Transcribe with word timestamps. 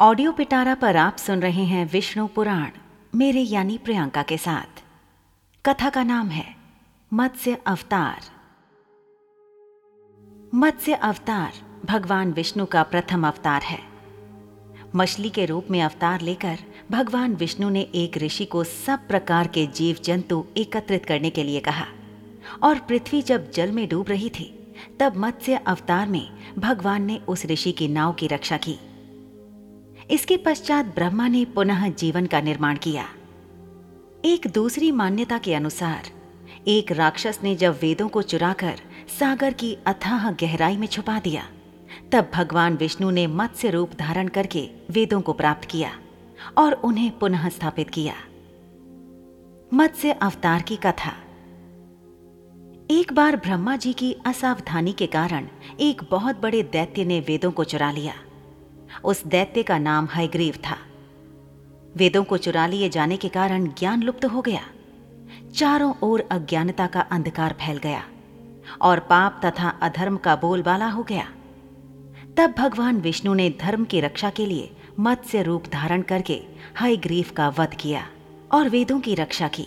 Audio 0.00 0.32
पिटारा 0.32 0.74
पर 0.74 0.96
आप 0.96 1.16
सुन 1.16 1.40
रहे 1.40 1.64
हैं 1.64 1.90
विष्णु 1.92 2.26
पुराण, 2.26 2.70
मेरे 3.14 3.40
यानी 3.40 3.78
प्रियंका 3.78 4.22
के 4.22 4.38
साथ। 4.38 4.84
कथा 5.66 5.90
का 5.90 6.02
नाम 6.02 6.28
है, 6.28 6.56
मत्स्य 7.12 7.58
अवतार। 7.66 8.20
मत्स्य 10.54 10.94
अवतार 10.94 11.52
भगवान 11.84 12.32
विष्णु 12.32 12.66
का 12.66 12.82
प्रथम 12.82 13.26
अवतार 13.26 13.62
है। 13.62 13.78
मछली 14.96 15.30
के 15.30 15.46
रूप 15.46 15.66
में 15.70 15.82
अवतार 15.82 16.20
लेकर 16.20 16.58
भगवान 16.90 17.34
विष्णु 17.34 17.68
ने 17.68 17.80
एक 17.80 18.18
ऋषि 18.18 18.44
को 18.44 18.64
सब 18.64 19.08
प्रकार 19.08 19.46
के 19.46 19.66
जीव 19.66 19.96
जंतु 20.04 20.46
एकत्रित 20.56 21.06
करने 21.06 21.30
के 21.30 21.42
लिए 21.42 21.60
कहा। 21.60 21.86
और 22.62 22.78
पृथ्वी 22.78 23.22
जब 23.22 23.50
जल 23.50 23.72
में 23.72 23.88
डूब 23.88 24.08
रही 24.08 24.30
थी, 24.30 24.74
तब 25.00 25.16
मत्स्य 25.16 25.56
अवतार 25.56 26.08
में 26.08 26.54
भगवान 26.58 27.02
ने 27.02 27.18
उस 27.28 27.46
ऋषि 27.46 27.72
की 27.72 27.88
नाव 27.88 28.12
की 28.12 28.26
रक्षा 28.26 28.56
की। 28.56 28.78
इसके 30.10 30.36
पश्चात 30.36 30.84
ब्रह्मा 30.84 31.28
ने 31.28 31.44
पुनः 31.44 31.88
जीवन 31.88 32.26
का 32.26 32.40
निर्माण 32.40 32.76
किया। 32.76 33.08
एक 34.24 34.46
दूसरी 34.46 34.90
मान्यता 34.92 35.38
के 35.38 35.54
अनुसार, 35.54 36.02
एक 36.68 36.92
राक्षस 36.92 37.38
ने 37.42 37.56
जब 37.56 37.78
वेदों 37.82 38.08
को 38.08 38.22
चुराकर 38.22 38.74
सागर 39.20 39.52
की 39.52 39.78
अथाह 39.86 40.30
गहराई 40.30 40.76
में 40.76 40.86
छुपा 40.86 41.18
दिया, 41.18 41.48
तब 42.12 42.30
भगवान 42.34 42.76
विष्णु 42.76 43.10
ने 43.10 43.26
मत्स्य 43.26 43.70
रूप 43.70 43.90
धारण 43.94 44.28
करके 44.28 44.70
वेदों 44.90 45.20
को 45.20 45.32
प्राप्त 45.32 45.68
किया 45.68 45.98
और 46.58 46.72
उन्हें 46.72 47.18
पुनः 47.18 47.48
स्थापित 47.48 47.90
किया। 47.90 48.14
मत्स्य 49.74 50.12
अवतार 50.12 50.62
की 50.62 50.76
कथा। 50.76 51.12
एक 52.90 53.12
बार 53.12 53.36
ब्रह्मा 53.36 53.76
जी 53.76 53.92
की 53.92 54.16
असावधानी 54.26 54.92
के 54.92 55.06
कारण 55.06 55.48
एक 55.80 56.02
बहुत 56.10 56.40
बड़े 56.40 56.62
दैत्य 56.62 57.04
ने 57.04 57.20
वेदों 57.20 57.50
को 57.50 57.64
चुरा 57.64 57.90
लिया। 57.90 58.14
उस 59.04 59.26
दैत्य 59.26 59.62
का 59.62 59.78
नाम 59.78 60.08
हयग्रीव 60.14 60.54
था। 60.54 60.76
वेदों 61.96 62.24
को 62.24 62.36
चुरा 62.36 62.66
लिए 62.66 62.88
जाने 62.88 63.16
के 63.16 63.28
कारण 63.28 63.66
ज्ञान 63.66 64.02
लुप्त 64.02 64.24
हो 64.24 64.42
गया। 64.42 64.60
चारों 65.54 65.94
ओर 66.02 66.28
अज्ञानता 66.30 66.86
का 66.86 67.00
अंधकार 67.00 67.52
फैल 67.52 67.78
गया 67.78 68.04
और 68.80 68.98
पाप 68.98 69.40
तथा 69.44 69.68
अधर्म 69.68 70.16
का 70.16 70.36
बोलबाला 70.36 70.88
हो 70.88 71.02
गया। 71.02 71.28
तब 72.36 72.54
भगवान 72.58 72.96
विष्णु 72.96 73.34
ने 73.34 73.50
धर्म 73.60 73.84
की 73.84 74.00
रक्षा 74.00 74.30
के 74.30 74.46
लिए 74.46 74.76
मत्स्य 75.00 75.42
रूप 75.42 75.64
धारण 75.72 76.02
करके 76.02 76.42
हयग्रीव 76.80 77.26
का 77.36 77.48
वध 77.48 77.74
किया 77.74 78.06
और 78.52 78.68
वेदों 78.68 79.00
की 79.00 79.14
रक्षा 79.14 79.48
की। 79.48 79.66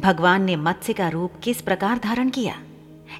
भगवान 0.00 0.42
ने 0.42 0.56
मत्स्य 0.56 0.92
का 0.92 1.08
रूप 1.08 1.32
किस 1.42 1.62
प्रकार 1.62 1.98
धारण 1.98 2.30
किया? 2.30 2.58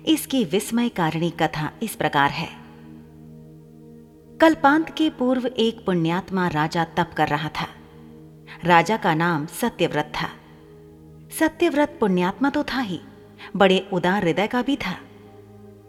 इसकी 0.07 0.45
विस्मय 0.45 0.89
कारिणी 0.89 1.31
कथा 1.31 1.73
इस 1.83 1.95
प्रकार 1.95 2.31
है। 2.31 2.62
कल्पांत 4.43 4.89
के 4.99 5.09
पूर्व 5.11 5.47
एक 5.47 5.85
पुण्यात्मा 5.87 6.47
राजा 6.49 6.85
तप 6.85 7.11
कर 7.17 7.29
रहा 7.29 7.49
था। 7.49 7.67
राजा 8.65 8.97
का 8.97 9.15
नाम 9.15 9.47
सत्यव्रत 9.47 10.13
था। 10.15 10.29
सत्यव्रत 11.39 11.97
पुण्यात्मा 12.01 12.51
तो 12.51 12.63
था 12.65 12.81
ही, 12.81 12.99
बड़े 13.57 13.79
उदार 13.93 14.25
हृदय 14.25 14.47
का 14.47 14.63
भी 14.63 14.77
था। 14.77 14.93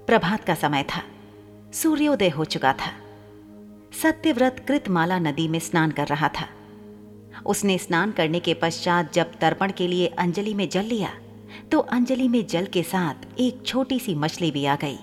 प्रभात 0.08 0.44
का 0.44 0.56
समय 0.56 0.84
था, 0.84 1.02
सूर्योदय 1.74 2.30
हो 2.30 2.46
चुका 2.46 2.74
था। 2.74 2.92
सत्यव्रत 4.02 4.64
कृतमाला 4.68 5.18
नदी 5.20 5.48
में 5.48 5.60
स्नान 5.60 5.92
कर 5.92 6.08
रहा 6.08 6.30
था। 6.30 6.48
उसने 7.46 7.78
स्नान 7.78 8.12
करने 8.12 8.40
के 8.40 8.54
पश्चात 8.54 9.14
जब 9.14 9.32
तर्पण 9.42 9.72
के 9.72 9.88
लिए 9.88 10.08
अंजलि 10.08 10.54
में 10.54 10.68
जल 10.70 10.86
लिया 10.86 11.10
तो 11.72 11.80
अंजलि 11.80 12.28
में 12.28 12.46
जल 12.48 12.66
के 12.66 12.84
साथ 12.84 13.40
एक 13.40 13.66
छोटी 13.66 14.00
सी 14.00 14.16
मछली 14.16 14.52
भी 14.52 14.66
आ 14.66 14.76
गई। 14.76 15.00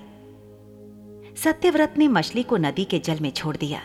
सत्यव्रत 1.44 1.94
ने 1.98 2.08
मछली 2.08 2.42
को 2.42 2.56
नदी 2.56 2.84
के 2.84 2.98
जल 2.98 3.18
में 3.20 3.30
छोड़ 3.30 3.56
दिया। 3.56 3.80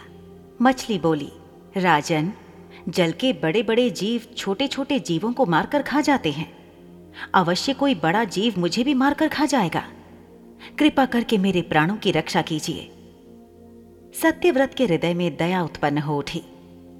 मछली 0.61 0.99
बोली, 0.99 1.31
राजन, 1.77 2.33
जल 2.89 3.11
के 3.11 3.33
बड़े 3.33 3.63
बड़े 3.63 3.89
जीव 3.89 4.21
छोटे 4.37 4.67
छोटे 4.67 4.99
जीवों 4.99 5.33
को 5.33 5.45
मारकर 5.45 5.81
खा 5.81 6.01
जाते 6.01 6.31
हैं। 6.31 6.57
अवश्य 7.33 7.73
कोई 7.73 7.95
बड़ा 7.95 8.23
जीव 8.23 8.53
मुझे 8.57 8.83
भी 8.83 8.93
मारकर 8.93 9.27
खा 9.27 9.45
जाएगा। 9.45 9.87
कृपा 10.79 11.05
करके 11.05 11.37
मेरे 11.37 11.61
प्राणों 11.61 11.95
की 11.95 12.11
रक्षा 12.11 12.41
कीजिए। 12.41 12.91
सत्यव्रत 14.21 14.73
के 14.73 14.85
हृदय 14.85 15.13
में 15.13 15.37
दया 15.37 15.63
उत्पन्न 15.63 15.97
हो 15.97 16.17
उठी। 16.17 16.43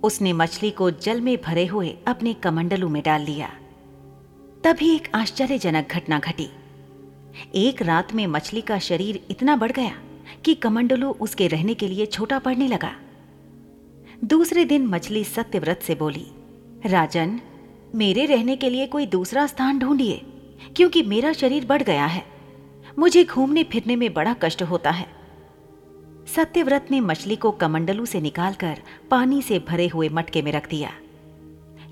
उसने 0.04 0.34
मछली 0.34 0.72
को 0.72 0.92
जल 0.92 1.22
में 1.22 1.38
भरे 1.42 1.66
हुए 1.66 1.98
अपने 2.08 2.34
कमंडलू 2.34 2.90
में 2.90 3.04
डाल 3.04 3.22
लिया। 3.22 3.50
तभी 4.64 4.96
एक 4.96 5.12
आश्चर्यजनक 5.16 5.88
घटना 5.92 6.20
घटी। 6.20 6.50
एक 7.56 7.82
रात 7.82 8.14
में 8.14 8.28
मछली 8.28 8.62
का 8.62 8.80
शरीर 8.80 9.26
इतना 9.30 9.56
बढ़ 9.56 9.72
गया। 9.72 10.02
कि 10.46 10.54
कमंडलू 10.56 11.10
उसके 11.12 11.48
रहने 11.48 11.74
के 11.74 11.88
लिए 11.88 12.06
छोटा 12.06 12.40
पड़ने 12.40 12.68
लगा। 12.68 12.92
दूसरे 14.24 14.66
दिन 14.66 14.88
मछली 14.88 15.24
सत्यव्रत 15.24 15.80
से 15.84 15.96
बोली, 15.96 16.26
राजन, 16.86 17.40
मेरे 17.96 18.26
रहने 18.26 18.56
के 18.56 18.70
लिए 18.70 18.88
कोई 18.88 19.06
दूसरा 19.06 19.48
स्थान 19.48 19.80
ढूंढिए, 19.80 20.22
क्योंकि 20.76 21.04
मेरा 21.04 21.34
शरीर 21.34 21.66
बढ़ 21.66 21.84
गया 21.84 22.06
है। 22.06 22.24
मुझे 23.00 23.24
घूमने 23.24 23.64
फिरने 23.64 23.96
में 23.96 24.14
बड़ा 24.14 24.34
कष्ट 24.34 24.64
होता 24.64 24.92
है। 24.92 25.08
सत्यव्रत 26.36 26.88
ने 26.92 27.00
मछली 27.00 27.36
को 27.36 27.52
कमंडलू 27.52 28.06
से 28.06 28.22
निकालकर 28.22 28.82
पानी 29.12 29.42
से 29.42 29.60
भरे 29.60 29.88
हुए 29.88 30.10
मटके 30.10 30.42
में 30.42 30.52
रख 30.52 30.70
दिया। 30.70 30.92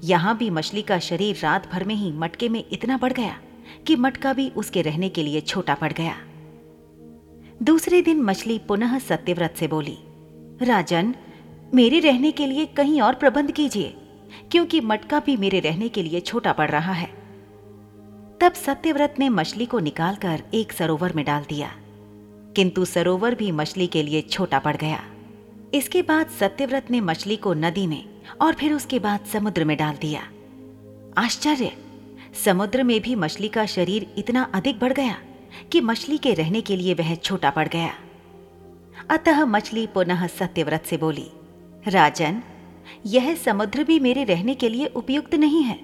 यहाँ 0.04 0.38
भी 0.38 0.50
मछली 0.50 0.82
का 0.82 1.00
शरीर 1.00 1.40
रात 1.44 1.72
भर 1.72 1.84
में 1.84 1.96
ही 1.96 2.12
मटके 2.12 2.50
में 2.50 2.64
इतना 2.72 2.98
बढ़ 2.98 3.14
गया 3.14 3.40
कि 3.88 3.96
मटका 3.96 4.34
भी 4.34 4.50
उसके 4.50 4.82
रहने 4.82 5.10
के 5.10 5.24
लिए 5.24 5.42
छोटा 5.42 5.76
पड़ 5.76 5.94
गया। 5.94 6.16
दूसरे 7.62 8.02
दिन 8.02 8.22
मछली 8.22 8.60
पुनः 8.60 9.00
सत्यव्रत 9.00 9.54
से 9.60 9.68
बोली, 9.68 9.98
राजन, 10.62 11.16
मेरे 11.74 12.00
रहने 12.00 12.32
के 12.32 12.48
लिए 12.48 12.66
कहीं 12.66 13.02
और 13.02 13.16
प्रबंध 13.16 13.52
कीजिए, 13.52 13.94
क्योंकि 14.52 14.82
मटका 14.82 15.20
भी 15.20 15.38
मेरे 15.38 15.60
रहने 15.60 15.90
के 15.90 16.04
लिए 16.04 16.20
छोटा 16.20 16.52
पड़ 16.52 16.70
रहा 16.72 16.92
है। 16.92 17.08
तब 18.42 18.54
सत्यव्रत 18.54 19.16
ने 19.20 19.30
मछली 19.30 19.66
को 19.66 19.80
निकालकर 19.80 20.44
एक 20.54 20.74
सरोवर 20.74 21.14
में 21.14 21.26
डाल 21.26 21.44
दिया, 21.50 21.72
किंतु 22.56 22.86
सरोवर 22.86 23.36
भी 23.36 23.52
मछली 23.52 23.88
के 23.88 24.04
लिए 24.04 24.22
छोटा 24.22 24.60
पड़ 24.60 24.76
गया। 24.78 25.04
इसके 25.74 26.02
बाद 26.02 26.28
सत्यव्रत 26.30 26.92
ने 26.92 27.02
मछली 27.02 27.36
को 27.36 27.54
नदी 27.54 27.88
में 27.88 28.06
और 28.42 28.54
फिर 28.54 28.74
उसके 28.74 29.00
बाद 29.00 29.26
समुद्र 29.34 29.66
में 29.66 29.78
डाल 29.78 29.96
दिया। 29.96 30.22
आश्चर्य! 31.18 31.72
समुद्र 32.46 32.84
में 32.84 33.02
भी 33.02 33.16
मछली 33.16 33.48
का 33.48 33.66
शरीर 33.66 34.14
इतना 34.18 34.44
अधिक 34.54 34.80
बढ़ 34.80 34.94
गया। 34.94 35.16
कि 35.72 35.82
मछली 35.82 36.18
के 36.18 36.34
रहने 36.34 36.62
के 36.62 36.76
लिए 36.76 36.94
वह 36.94 37.16
छोटा 37.16 37.50
पड़ 37.50 37.68
गया। 37.68 37.94
अतः 39.10 39.46
मछली 39.46 39.88
पुनः 39.88 40.28
सत्यव्रत 40.28 40.84
से 40.86 40.98
बोली, 40.98 41.32
राजन, 41.88 42.42
यह 43.06 43.36
समुद्र 43.36 43.84
भी 43.84 44.00
मेरे 44.00 44.24
रहने 44.24 44.56
के 44.56 44.70
लिए 44.70 44.86
उपयुक्त 44.86 45.36
नहीं 45.36 45.64
है। 45.64 45.80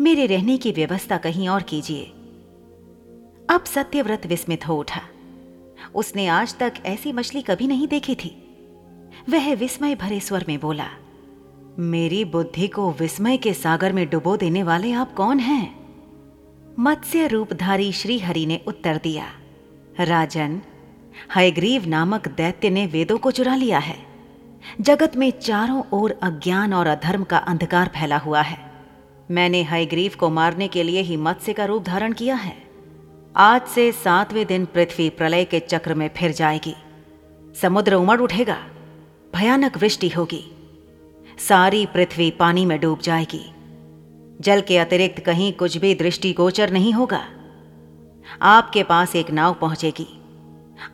मेरे 0.00 0.26
रहने 0.26 0.56
की 0.56 0.72
व्यवस्था 0.72 1.16
कहीं 1.16 1.48
और 1.48 1.62
कीजिए। 1.62 2.04
अब 3.50 3.64
सत्यव्रत 3.66 4.26
विस्मित 4.26 4.68
हो 4.68 4.76
उठा। 4.76 5.00
उसने 5.94 6.26
आज 6.26 6.58
तक 6.58 6.74
ऐसी 6.86 7.12
मछली 7.12 7.42
कभी 7.42 7.66
नहीं 7.66 7.88
देखी 7.88 8.14
थी। 8.14 8.40
वह 9.28 9.54
विस्मय 9.54 9.94
भरे 9.94 10.20
स्वर 10.20 10.44
में 10.48 10.60
बोला, 10.60 10.88
मेरी 11.78 12.24
बुद्धि 12.24 12.68
को 12.68 12.92
विस्मय 12.92 13.36
के 13.36 13.52
सागर 13.54 13.92
में 13.92 14.10
डुबो 14.10 14.36
देने 14.36 14.62
वाले 14.62 14.92
आप 14.92 15.14
कौन 15.14 15.38
हैं? 15.38 15.83
मत्स्य 16.78 17.26
रूपधारी 17.26 17.92
श्रीहरि 17.92 18.44
ने 18.46 18.60
उत्तर 18.66 18.96
दिया 18.96 19.24
राजन 20.00 20.60
हयग्रीव 21.36 21.86
नामक 21.86 22.26
दैत्य 22.28 22.70
ने 22.70 22.86
वेदों 22.86 23.18
को 23.18 23.30
चुरा 23.30 23.54
लिया 23.54 23.78
है 23.78 23.96
जगत 24.80 25.16
में 25.16 25.30
चारों 25.30 25.82
ओर 25.92 26.18
अज्ञान 26.22 26.72
और 26.74 26.86
अधर्म 26.86 27.24
का 27.24 27.38
अंधकार 27.38 27.90
फैला 27.94 28.18
हुआ 28.18 28.42
है 28.42 28.58
मैंने 29.30 29.62
हयग्रीव 29.62 30.16
को 30.20 30.30
मारने 30.30 30.68
के 30.68 30.82
लिए 30.82 31.02
ही 31.02 31.16
मत्स्य 31.18 31.52
का 31.52 31.64
रूप 31.64 31.84
धारण 31.84 32.12
किया 32.12 32.34
है 32.34 32.56
आज 33.34 33.66
से 33.66 33.90
सातवें 33.92 34.44
दिन 34.46 34.64
पृथ्वी 34.64 35.08
प्रलय 35.10 35.44
के 35.44 35.60
चक्र 35.60 35.94
में 35.94 36.08
फिर 36.16 36.32
जाएगी 36.32 36.74
समुद्र 37.56 37.94
उमड़ 37.94 38.20
उठेगा 38.20 38.58
भयानक 39.34 39.78
वृष्टि 39.78 40.08
होगी 40.08 40.44
सारी 41.38 41.86
पृथ्वी 41.86 42.30
पानी 42.30 42.64
में 42.66 42.78
डूब 42.80 43.00
जाएगी 43.00 43.53
जल 44.44 44.60
के 44.60 44.78
अतिरिक्त 44.78 45.20
कहीं 45.20 45.52
कुछ 45.52 45.76
भी 45.76 45.94
दृष्टि 45.94 46.32
गोचर 46.32 46.70
नहीं 46.70 46.92
होगा। 46.92 47.24
आपके 48.42 48.82
पास 48.82 49.16
एक 49.16 49.30
नाव 49.30 49.54
पहुंचेगी। 49.54 50.06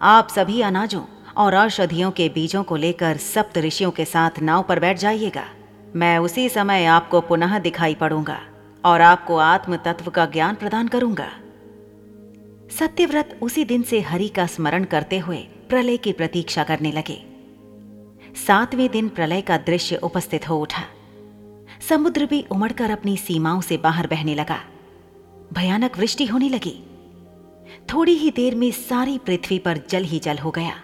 आप 0.03 0.29
सभी 0.29 0.61
अनाजों 0.61 1.03
और 1.37 1.57
औषधियों 1.57 2.11
के 2.11 2.29
बीजों 2.29 2.63
को 2.63 2.77
लेकर 2.77 3.17
सप्त 3.17 3.59
ऋषियों 3.59 3.91
के 3.91 4.05
साथ 4.05 4.39
नाव 4.43 4.63
पर 4.63 4.81
बैठ 4.81 4.99
जाइएगा। 4.99 5.45
मैं 5.97 6.19
उसी 6.19 6.49
समय 6.49 6.85
आपको 6.85 7.21
पुनः 7.21 7.59
दिखाई 7.59 7.95
पड़ूँगा 7.95 8.41
और 8.85 9.01
आपको 9.01 9.37
आत्म 9.37 9.77
तत्व 9.77 10.11
का 10.11 10.27
ज्ञान 10.27 10.55
प्रदान 10.55 10.89
करूँगा। 10.89 11.29
सत्यव्रत 12.79 13.39
उसी 13.43 13.65
दिन 13.65 13.83
से 13.83 14.01
हरि 14.01 14.29
का 14.29 14.47
स्मरण 14.47 14.85
करते 14.85 15.19
हुए 15.19 15.39
प्रलय 15.69 15.97
की 15.97 16.13
प्रतीक्षा 16.13 16.65
करने 16.65 16.93
लगे। 16.93 17.23
सातवें 18.47 18.89
दिन 18.91 19.09
प्रलय 19.09 19.41
का 19.41 19.57
दृश्य 19.57 19.97
उपस्थित 19.97 20.49
हो 20.49 20.61
उठा। 20.61 20.85
समुद्र 21.89 22.27
भी 22.27 22.45
उमड़कर 22.51 22.91
अपनी 22.91 23.17
सीमाओं 23.17 23.61
से 23.61 23.77
बाहर 23.77 24.07
बहने 24.07 24.35
लगा। 24.35 24.61
भयानक 25.53 25.99
वृष्टि 25.99 26.27
होने 26.27 26.49
लगी। 26.49 26.85
थोड़ी 27.93 28.13
ही 28.13 28.31
देर 28.31 28.55
में 28.55 28.71
सारी 28.71 29.19
पृथ्वी 29.19 29.59
पर 29.59 29.81
जल 29.89 30.05
ही 30.05 30.19
जल 30.19 30.39
हो 30.39 30.51
गया। 30.51 30.77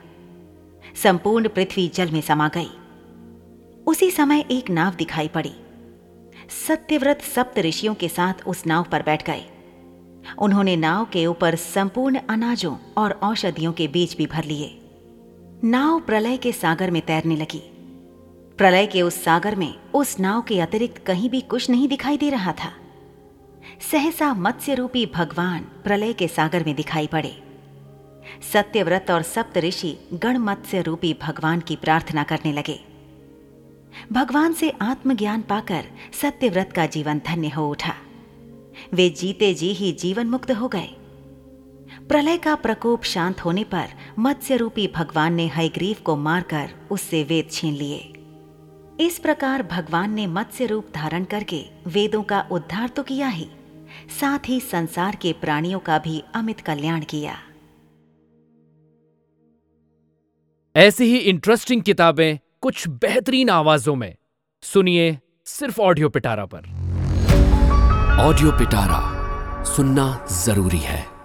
संपूर्ण 1.02 1.48
पृथ्वी 1.48 1.88
जल 1.88 2.10
में 2.10 2.20
समा 2.20 2.48
गई। 2.48 2.70
उसी 3.86 4.10
समय 4.10 4.44
एक 4.50 4.70
नाव 4.70 4.94
दिखाई 4.94 5.28
पड़ी। 5.28 5.52
सत्यव्रत 6.68 7.20
सप्त 7.22 7.58
ऋषियों 7.58 7.94
के 7.94 8.08
साथ 8.08 8.34
उस 8.46 8.66
नाव 8.66 8.84
पर 8.92 9.02
बैठ 9.02 9.26
गए। 9.26 9.50
उन्होंने 10.38 10.76
नाव 10.76 11.04
के 11.04 11.26
ऊपर 11.26 11.54
संपूर्ण 11.54 12.18
अनाजों 12.28 12.76
और 12.98 13.12
औषधियों 13.12 13.72
के 13.72 13.88
बीज 13.88 14.14
भी 14.18 14.26
भर 14.26 14.44
लिए। 14.44 14.80
नाव 15.64 16.00
प्रलय 16.00 16.36
के 16.36 16.52
सागर 16.52 16.90
में 16.90 17.02
तैरने 17.02 17.36
लगी। 17.36 17.75
प्रलय 18.58 18.86
के 18.86 19.02
उस 19.02 19.24
सागर 19.24 19.54
में 19.54 19.74
उस 19.94 20.20
नाव 20.20 20.42
के 20.42 20.60
अतिरिक्त 20.60 21.06
कहीं 21.06 21.30
भी 21.30 21.40
कुछ 21.40 21.70
नहीं 21.70 21.88
दिखाई 21.88 22.16
दे 22.16 22.30
रहा 22.30 22.52
था। 22.52 22.72
सहसा 23.90 24.34
मत्स्य 24.34 24.74
रूपी 24.74 25.06
भगवान 25.06 25.60
प्रलय 25.84 26.12
के 26.12 26.28
सागर 26.28 26.64
में 26.64 26.74
दिखाई 26.74 27.06
पड़े। 27.06 27.42
सत्यव्रत 28.52 29.10
और 29.10 29.22
सप्त 29.22 29.58
ऋषि 29.58 29.98
गण 30.12 30.38
मत्स्य 30.38 30.82
रूपी 30.82 31.16
भगवान 31.22 31.60
की 31.60 31.76
प्रार्थना 31.76 32.22
करने 32.22 32.52
लगे। 32.52 32.80
भगवान 34.12 34.52
से 34.52 34.70
आत्मज्ञान 34.70 35.42
पाकर 35.42 35.84
सत्यव्रत 36.22 36.72
का 36.76 36.86
जीवन 36.86 37.20
धन्य 37.26 37.48
हो 37.48 37.70
उठा। 37.70 37.94
वे 38.92 39.10
जीते 39.10 39.54
जी 39.54 39.72
ही 39.72 39.92
जीवन 39.92 40.26
मुक्त 40.26 40.50
हो 40.50 40.68
गए। 40.68 40.88
प्रलय 42.08 42.36
का 42.36 42.54
प्रकोप 42.54 43.02
शांत 43.02 43.40
होने 43.40 43.64
पर 43.64 43.88
मत्स्य 44.18 44.56
रूपी 44.56 44.92
भगवान 44.94 45.34
ने 45.34 45.46
हयग्रीव 45.46 45.96
को 46.04 46.16
मारकर 46.16 46.70
उससे 46.90 47.24
वेद 47.24 47.48
छीन 47.50 47.74
लिए। 47.74 48.12
इस 49.00 49.18
प्रकार 49.18 49.62
भगवान 49.62 50.12
ने 50.14 50.26
मत्स्य 50.26 50.66
रूप 50.66 50.86
धारण 50.94 51.24
करके 51.24 51.64
वेदों 51.86 52.22
का 52.22 52.40
उद्धार 52.52 52.88
तो 52.88 53.02
किया 53.02 53.28
ही 53.28 53.48
साथ 54.20 54.48
ही 54.48 54.60
संसार 54.60 55.16
के 55.16 55.32
प्राणियों 55.32 55.78
का 55.78 55.98
भी 55.98 56.24
अमित 56.34 56.60
कल्याण 56.60 57.00
किया। 57.00 57.36
ऐसी 60.76 61.04
ही 61.04 61.16
इंटरेस्टिंग 61.16 61.82
किताबें 61.82 62.38
कुछ 62.60 62.88
बेहतरीन 62.88 63.50
आवाजों 63.50 63.94
में। 63.94 64.14
सुनिए 64.62 65.18
सिर्फ़ 65.46 65.80
ऑडियो 65.80 66.08
पिटारा 66.08 66.46
पर। 66.46 66.64
ऑडियो 68.20 68.52
पिटारा 68.52 69.02
सुनना 69.64 70.26
ज़रूरी 70.30 70.78
है। 70.78 71.15